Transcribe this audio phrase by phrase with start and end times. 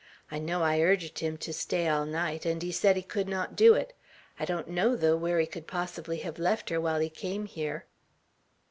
[0.31, 3.55] I know I urged him to stay all night, and he said he could not
[3.55, 3.93] do it.
[4.39, 7.85] I don't know, though, where he could possibly have left her while he came here."